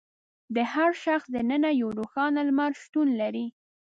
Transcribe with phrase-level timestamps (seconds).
[0.55, 3.45] د هر شخص دننه یو روښانه لمر شتون لري.